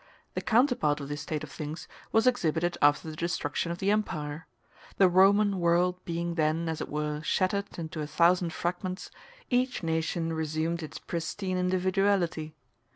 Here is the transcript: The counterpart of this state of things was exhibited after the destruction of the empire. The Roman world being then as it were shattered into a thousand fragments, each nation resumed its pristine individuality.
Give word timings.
The 0.33 0.41
counterpart 0.41 0.99
of 0.99 1.09
this 1.09 1.21
state 1.21 1.43
of 1.43 1.51
things 1.51 1.87
was 2.11 2.25
exhibited 2.25 2.75
after 2.81 3.07
the 3.07 3.15
destruction 3.15 3.71
of 3.71 3.77
the 3.77 3.91
empire. 3.91 4.47
The 4.97 5.07
Roman 5.07 5.59
world 5.59 6.03
being 6.05 6.33
then 6.33 6.67
as 6.67 6.81
it 6.81 6.89
were 6.89 7.21
shattered 7.21 7.77
into 7.77 8.01
a 8.01 8.07
thousand 8.07 8.51
fragments, 8.51 9.11
each 9.51 9.83
nation 9.83 10.33
resumed 10.33 10.81
its 10.81 10.97
pristine 10.97 11.55
individuality. 11.55 12.55